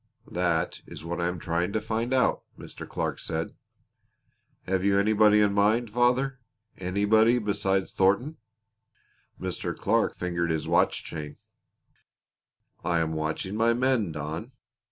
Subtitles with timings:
[0.31, 2.89] "That is what I am trying to find out," Mr.
[2.89, 3.53] Clark said.
[4.63, 6.39] "Have you anybody in mind, father
[6.75, 8.37] anybody beside Thornton?"
[9.39, 9.77] Mr.
[9.77, 11.37] Clark fingered his watch chain.
[12.83, 14.53] "I am watching my men, Don.